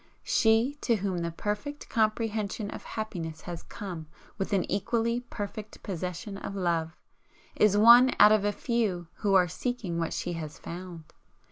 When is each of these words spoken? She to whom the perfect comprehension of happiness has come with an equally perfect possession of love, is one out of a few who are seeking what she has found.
She 0.23 0.79
to 0.81 0.95
whom 0.95 1.19
the 1.19 1.29
perfect 1.29 1.87
comprehension 1.87 2.71
of 2.71 2.83
happiness 2.83 3.41
has 3.41 3.61
come 3.61 4.07
with 4.39 4.51
an 4.51 4.63
equally 4.67 5.19
perfect 5.19 5.83
possession 5.83 6.39
of 6.39 6.55
love, 6.55 6.97
is 7.55 7.77
one 7.77 8.09
out 8.19 8.31
of 8.31 8.43
a 8.43 8.51
few 8.51 9.09
who 9.17 9.35
are 9.35 9.47
seeking 9.47 9.99
what 9.99 10.13
she 10.13 10.33
has 10.33 10.57
found. 10.57 11.13